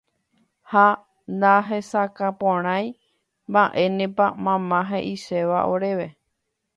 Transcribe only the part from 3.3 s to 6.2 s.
mba'énepa mama he'iséva oréve.